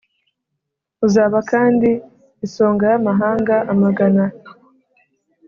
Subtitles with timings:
[1.05, 1.89] uzaba kandi
[2.45, 4.25] isonga y'amahanga amagana.